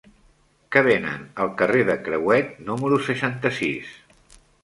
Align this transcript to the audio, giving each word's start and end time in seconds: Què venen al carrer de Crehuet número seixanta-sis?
Què 0.75 0.81
venen 0.87 1.27
al 1.43 1.51
carrer 1.59 1.83
de 1.91 1.97
Crehuet 2.07 2.49
número 2.71 2.99
seixanta-sis? 3.09 3.95